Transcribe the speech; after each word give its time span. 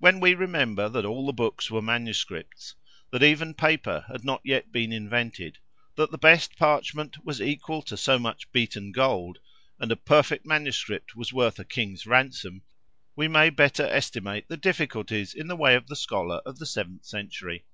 When 0.00 0.20
we 0.20 0.34
remember 0.34 0.86
that 0.90 1.06
all 1.06 1.24
the 1.24 1.32
books 1.32 1.70
were 1.70 1.80
manuscripts; 1.80 2.74
that 3.10 3.22
even 3.22 3.54
paper 3.54 4.04
had 4.12 4.22
not 4.22 4.42
yet 4.44 4.70
been 4.70 4.92
invented; 4.92 5.60
that 5.94 6.10
the 6.10 6.18
best 6.18 6.58
parchment 6.58 7.24
was 7.24 7.40
equal 7.40 7.80
to 7.84 7.96
so 7.96 8.18
much 8.18 8.52
beaten 8.52 8.92
gold, 8.92 9.38
and 9.80 9.90
a 9.90 9.96
perfect 9.96 10.44
MS. 10.44 10.84
was 11.14 11.32
worth 11.32 11.58
a 11.58 11.64
king's 11.64 12.06
ransom, 12.06 12.64
we 13.14 13.28
may 13.28 13.48
better 13.48 13.86
estimate 13.86 14.46
the 14.48 14.58
difficulties 14.58 15.32
in 15.32 15.46
the 15.48 15.56
way 15.56 15.74
of 15.74 15.86
the 15.86 15.96
scholar 15.96 16.42
of 16.44 16.58
the 16.58 16.66
seventh 16.66 17.06
century. 17.06 17.64